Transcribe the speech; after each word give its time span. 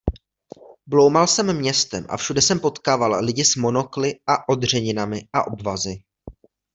Bloumal 0.87 1.27
jsem 1.27 1.57
městem 1.57 2.05
a 2.09 2.17
všude 2.17 2.41
jsem 2.41 2.59
potkával 2.59 3.23
lidi 3.25 3.45
s 3.45 3.55
monokly 3.55 4.13
a 4.27 4.49
odřeninami 4.49 5.21
a 5.33 5.47
obvazy. 5.47 6.01